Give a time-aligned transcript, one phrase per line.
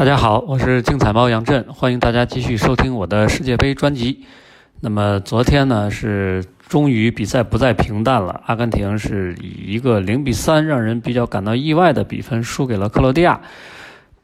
[0.00, 4.24] 大家好，我是精彩猫杨震，欢迎大家继续收听我的世界杯专辑。
[4.80, 13.42] 那么昨天呢，是终于比赛不再平淡了，阿根廷是以一个零比三让人比较感到意外的比分输给了克罗地亚。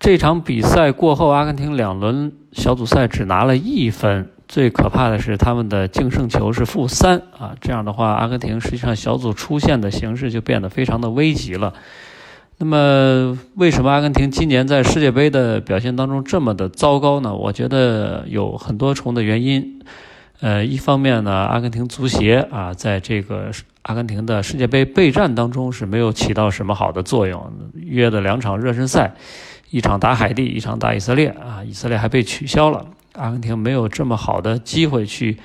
[0.01, 7.55] 这场比赛过后，阿根廷两轮小组赛只拿了一分，最可怕的是他们的净胜球是负三啊！
[7.61, 11.75] 这样的话，阿根廷实际上小组出线的形势就变得非常的危急了。
[12.59, 17.35] 那么，为什么阿根廷今年在世界杯的表现当中这么的糟糕呢？
[17.35, 19.83] 我觉得有很多重的原因。
[20.41, 23.51] 呃，一方面呢，阿根廷足协啊，在这个
[23.83, 27.53] 阿根廷的世界杯备战当中是没有起到什么好的作用。
[27.75, 29.15] 约的两场热身赛，
[29.69, 32.87] 一场打海地，一场打以色列啊，以色列还被取消了。
[33.13, 35.37] 阿根廷没有这么好的机会去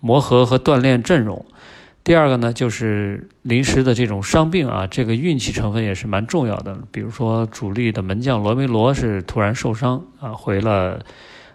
[0.00, 1.44] 磨合和锻炼阵容。
[2.04, 6.76] 第二个呢，就是临时的这种伤病啊，这个运气成分也是蛮重要的。
[6.92, 11.02] 比如说，主力的门将罗梅罗是突然受伤啊，回了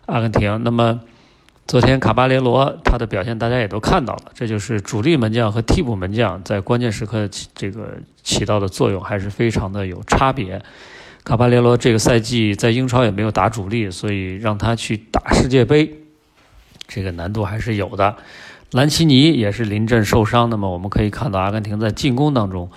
[0.07, 0.63] 阿根廷。
[0.63, 1.01] 那么，
[1.67, 10.59] 昨天卡巴列罗他的表现大家也都看到了，这就是主力门将和替补门将在关键时刻这个起到的作用还是非常的有差别。
[11.23, 15.93] 卡巴列罗这个赛季在英超也没有打主力，所以让他去打世界杯，
[16.87, 18.15] 这个难度还是有的。
[18.71, 22.69] 兰奇尼也是临阵受伤，那么我们可以看到阿根廷在进攻当中，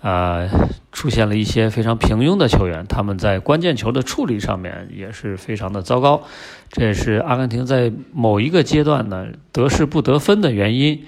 [0.00, 0.48] 呃，
[0.92, 6.22] 出现了一些非常平庸的球员，他们在关键球的处理上面也是非常的糟糕，
[6.70, 11.04] 这也是阿根廷在某一个阶段呢得势不得分的原因。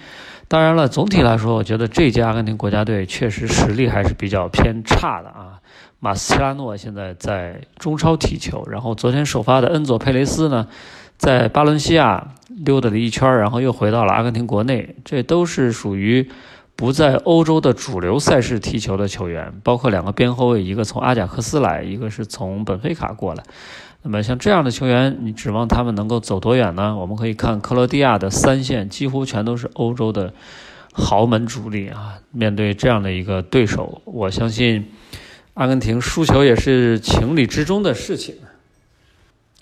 [0.48, 5.60] 当然了，总体来说，我觉得这届阿根廷国家队确实实力还是比较偏差的啊。
[6.00, 10.66] 马斯切拉诺现在在中超踢球，然后昨天首发的恩佐佩雷斯呢？
[11.16, 14.96] 在巴伦西亚溜达了一圈，然后又回到了阿根廷国内。
[15.04, 16.28] 这都是属于
[16.76, 23.42] 不在欧洲的主流赛事踢球的球员，包括两个边后卫，一个从阿贾克斯来，一个是从本菲卡过来。
[24.02, 26.96] 那么像这样的球员，你指望他们能够走多远呢？
[26.96, 30.34] 我们可以看克罗地亚的三线几乎全都是欧洲的
[30.92, 32.14] 豪门主力啊。
[32.30, 34.91] 面对这样的一个对手，我相信
[35.54, 38.34] 阿根廷输球也是情理之中的事情。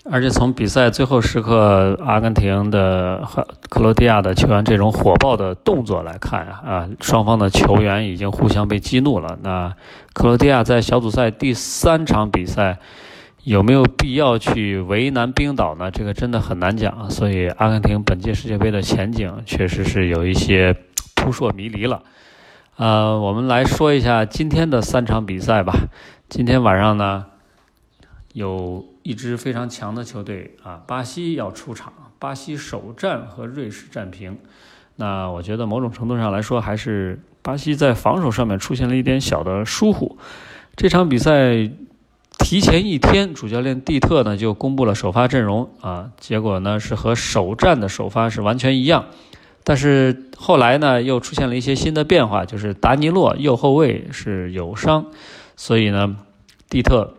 [0.05, 9.39] 而且从比赛最后时刻，阿根廷的和克罗地亚的球员这种火爆的动作来看啊，啊，双方的球员已经互相被激怒了。
[9.41, 9.73] 那
[10.13, 12.79] 克罗地亚在小组赛第三场比赛
[13.43, 15.89] 有没有必要去为难冰岛呢？
[15.89, 17.09] 这个真的很难讲。
[17.09, 20.75] 所以阿根廷本届世界杯的前景确实是有一些
[21.15, 22.03] 扑朔迷离了。
[22.75, 25.73] 呃，我们来说一下今天的三场比赛吧。
[26.27, 27.25] 今天晚上呢？
[28.33, 31.93] 有一支非常强的球队啊，巴西要出场。
[32.17, 34.37] 巴西首战和瑞士战平，
[34.95, 40.17] 那我觉得某种程度上来说，还是巴西在防守上面出现了一点小的疏忽。
[40.77, 41.69] 这场比赛
[42.39, 49.07] 提前一天，主教练蒂特呢就公布了首发阵容啊，结果呢是和首战的首发是完全一样。
[49.65, 55.07] 但是后来呢又出现了一些新的变化，就是达尼洛右后卫是有伤，
[55.57, 56.15] 所以呢
[56.69, 57.15] 蒂特。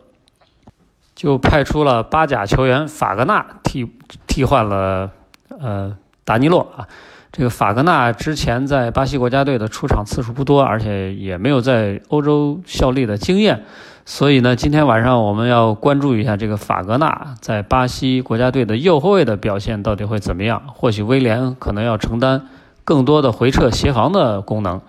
[1.15, 3.91] 就派出了巴甲球员法格纳替
[4.27, 5.11] 替换了
[5.49, 6.89] 呃达尼洛啊，
[7.31, 13.65] 这个法格纳之前在巴西国家队的出场次数不多，而且也没有在欧洲效力的经验，
[14.05, 20.63] 所以呢，今天晚上我们要关注一下这个法格纳在巴西国家队的右后卫的表现到底会怎么样？
[20.75, 22.49] 或许威廉可能要承担
[22.83, 24.81] 更多的回撤协防的功能。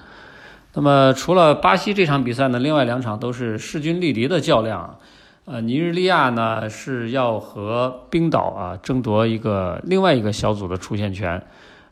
[0.74, 4.98] 那么除了巴西这场比赛呢，另外两场都是势均力敌的较量。
[5.46, 11.44] 呃，尼日利亚呢是要和冰岛啊争夺一个另外一个小组的出线权。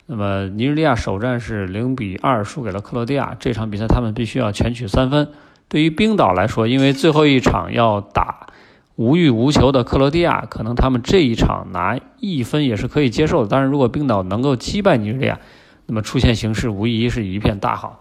[0.08, 5.30] 那么尼日利亚首战是零比二输给了克罗地亚，这场比赛他们必须要全取三分。
[5.70, 8.48] 对于冰岛来说，因为最后一场要打
[8.96, 13.48] 无欲无求的克罗地亚，可能他们这一场拿一分也是可以接受的。
[13.48, 15.40] 当然，如果冰岛能够击败尼日利亚，
[15.86, 18.00] 那么出线形势无疑是一片大好。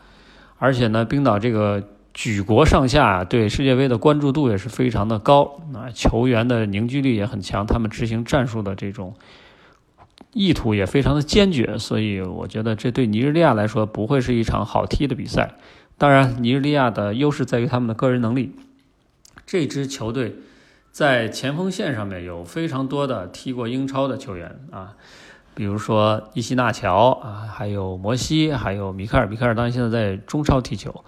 [0.57, 1.83] 而且呢，冰岛这个。
[2.15, 9.15] 举国上下对世界杯的关注度也是非常的高，啊，球员的凝聚力也很强，他们执行战术的这种
[10.35, 15.55] 意图也非常的坚决，所以我觉得这对尼日利亚来说不会是一场好踢的比赛。
[15.97, 18.55] 当然，尼日利亚的优势在于他们的个人能力，
[19.47, 20.37] 这支球队
[20.91, 24.97] 在前锋线上面有非常多的踢过英超的球员啊，
[25.55, 31.05] 比如说伊西纳乔啊，还有摩西，还有米克尔，米克尔当然现在在中超踢球。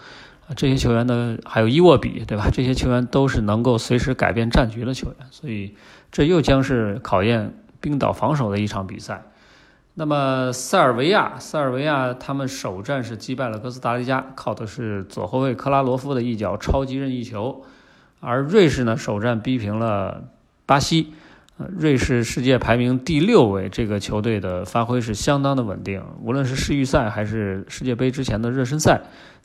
[0.56, 2.48] 这些球员呢，还有伊沃比，对吧？
[2.52, 5.74] 这些球员都是能够随时改变战局的球员，所以
[6.12, 9.22] 这又将是考验冰岛防守的一场比赛。
[9.94, 17.62] 那么塞尔维亚，塞尔维亚他们首战是击败了哥斯达黎加，靠的是左后卫克拉罗夫的一脚超级任意球；
[18.20, 20.24] 而瑞士呢，首战逼平了
[20.66, 21.14] 巴西。
[21.56, 29.02] 瑞士世界排名第六位，这个球队的发挥是相当的稳定，无论是世预赛还是世界杯之前的热身赛，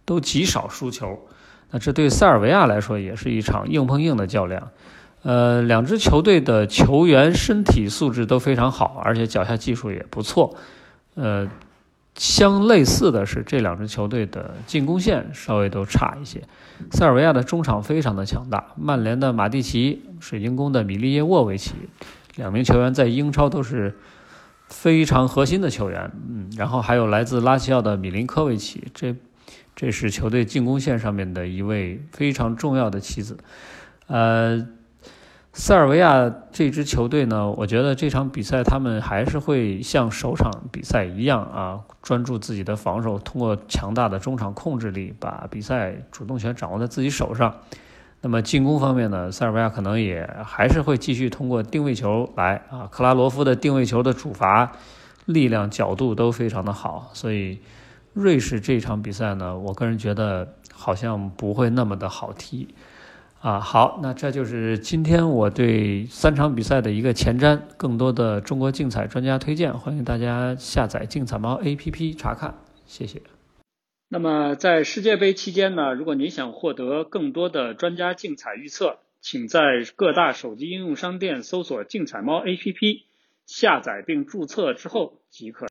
[0.10, 1.20] 都极少输球。
[1.70, 4.72] 那这对塞尔维亚来说也是一场硬碰硬的较量。
[5.22, 10.56] 呃，两支球队的球员身体素质都非常好，而且脚下技术也不错。
[11.14, 11.48] 呃，
[12.16, 16.42] 相类似的是，这两支球队的进攻线稍微都差一些。
[16.92, 20.02] 塞尔维亚的中场非常的强大，曼联的马蒂奇。
[20.20, 21.76] 水晶宫的米利耶沃维奇，
[22.36, 23.98] 两名球员在英超都是
[24.68, 29.16] 非常核心的球员，嗯，然后还有来自拉齐奥的米林科维奇，这
[29.80, 33.38] 这是球队进攻线上面的一位非常重要的棋子。
[34.08, 34.68] 呃，
[35.54, 47.56] 塞尔维亚这支球队呢，我觉得这场比赛他们还是会像首场比赛一样啊，专注自己的防守，通过强大的中场控制力，把比赛主动权掌握在自己手上。
[48.20, 54.74] 那么进攻方面呢，塞尔维亚可能也还是会继续通过定位球来啊，克拉罗夫的定位球的主罚
[55.24, 57.62] 力量角度都非常的好，所以
[58.14, 62.68] 瑞士这场比赛呢，我个人觉得好像不会那么的好踢
[63.40, 63.60] 啊。
[63.60, 73.22] 好，那这就是今天我对三场比赛的一个前瞻，更多的中国竞彩专家推荐，欢迎大家下载竞彩猫 APP 查看，谢谢。
[74.10, 79.60] 那么在世界杯期间呢，如果您想获得更多的专家竞彩预测，请在
[79.96, 83.04] 各大手机应用商店搜索“竞彩猫 APP”，
[83.46, 85.68] 下载并注册之后即可。